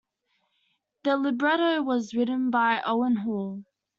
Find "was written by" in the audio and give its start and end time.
1.83-2.81